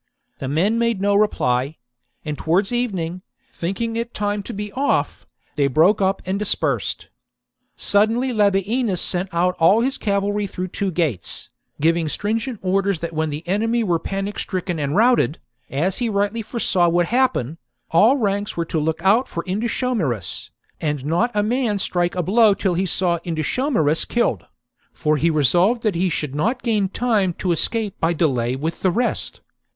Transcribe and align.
The 0.39 0.47
men 0.47 0.79
made 0.79 0.99
no 0.99 1.13
reply; 1.13 1.77
and 2.25 2.35
towards 2.35 2.71
evening, 2.71 3.21
thinking 3.53 3.95
it 3.95 4.15
time 4.15 4.41
to 4.41 4.51
be 4.51 4.71
off, 4.73 5.27
they 5.57 5.67
broke 5.67 6.01
up 6.01 6.23
and 6.25 6.39
dispersed. 6.39 7.09
Suddenly 7.75 8.33
Labienus 8.33 8.99
sent 8.99 9.31
out 9.31 9.59
Sonieof,,,.,,,... 9.59 9.59
Labienus 9.59 9.59
's 9.59 9.61
all 9.61 9.81
his 9.81 9.97
cavalry 9.99 10.47
through 10.47 10.69
two 10.69 10.89
gates, 10.89 11.51
givmg 11.79 12.05
strmgent 12.05 12.61
cavalry: 12.61 12.61
1111 12.61 12.61
•"—.1 12.73 12.73
Indutio 12.73 12.73
orders 12.73 12.99
that 13.01 13.13
when 13.13 13.29
the 13.29 13.47
enemy 13.47 13.83
were 13.83 13.99
panic 13.99 14.39
stricken 14.39 14.77
mams 14.77 14.79
killed. 14.79 14.83
and 14.89 14.95
routed, 14.95 15.39
as 15.69 15.97
he 15.99 16.09
rightly 16.09 16.41
foresaw 16.41 16.89
would 16.89 17.05
happen, 17.05 17.59
all 17.91 18.17
ranks 18.17 18.57
were 18.57 18.65
to 18.65 18.79
look 18.79 19.03
out 19.03 19.27
for 19.27 19.43
Indutiomarus, 19.43 20.49
and 20.81 21.05
not 21.05 21.29
a 21.35 21.43
man 21.43 21.77
strike 21.77 22.15
a 22.15 22.23
blow 22.23 22.55
till 22.55 22.73
he 22.73 22.87
saw 22.87 23.19
Indutio 23.23 23.69
marus 23.71 24.05
killed; 24.05 24.47
for 24.91 25.17
he 25.17 25.29
resolved 25.29 25.83
that 25.83 25.93
he 25.93 26.09
should 26.09 26.33
not 26.33 26.63
gain 26.63 26.89
time 26.89 27.33
to 27.33 27.51
escape 27.51 27.99
by 27.99 28.13
delay 28.13 28.55
with 28.55 28.79
the 28.79 28.89
rest. 28.89 29.41